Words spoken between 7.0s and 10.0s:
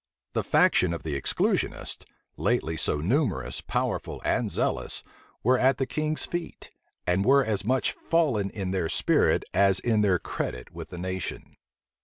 and were as much fallen in their spirit as